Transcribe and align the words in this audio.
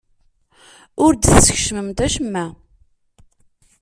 Ur 1.05 1.11
d-teskecmemt 1.13 1.99
acemma. 2.05 2.45